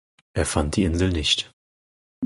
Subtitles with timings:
[0.33, 1.51] Er fand die Insel nicht.